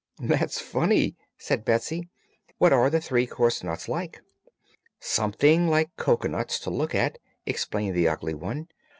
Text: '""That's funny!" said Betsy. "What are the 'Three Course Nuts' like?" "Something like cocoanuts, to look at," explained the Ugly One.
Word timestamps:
'""That's 0.17 0.59
funny!" 0.59 1.15
said 1.37 1.63
Betsy. 1.63 2.09
"What 2.57 2.73
are 2.73 2.89
the 2.89 2.99
'Three 2.99 3.27
Course 3.27 3.63
Nuts' 3.63 3.87
like?" 3.87 4.23
"Something 4.99 5.67
like 5.67 5.95
cocoanuts, 5.95 6.59
to 6.61 6.71
look 6.71 6.95
at," 6.95 7.19
explained 7.45 7.95
the 7.95 8.07
Ugly 8.07 8.33
One. 8.33 8.67